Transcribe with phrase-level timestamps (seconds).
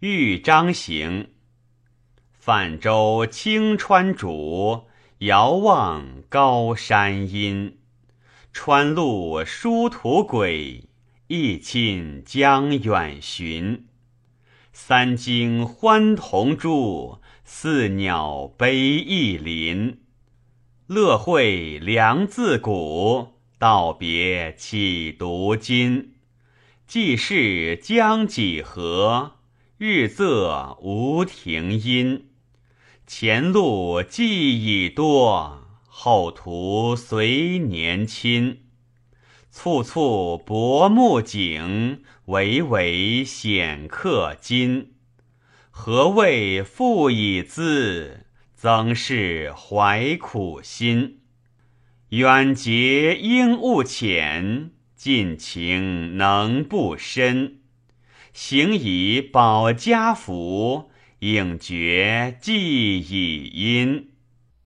[0.00, 1.28] 豫章行。
[2.38, 4.84] 泛舟清川渚，
[5.20, 7.78] 遥望高山阴。
[8.52, 10.84] 川路殊途轨，
[11.28, 13.86] 一亲江远寻。
[14.70, 20.02] 三更欢同住，四鸟悲亦林。
[20.88, 23.28] 乐会良自古，
[23.58, 26.12] 道别岂独今。
[26.86, 29.35] 既是将几何？
[29.78, 32.30] 日仄无停音。
[33.06, 38.62] 前路既已多，后途随年侵。
[39.50, 44.94] 簇簇薄暮景，巍巍显客今。
[45.70, 48.24] 何谓复以资？
[48.54, 51.20] 曾是怀苦心。
[52.08, 54.70] 远节应勿浅。
[54.96, 57.58] 近情能不深，
[58.36, 60.90] 行以保家福，
[61.20, 64.10] 应觉既已因。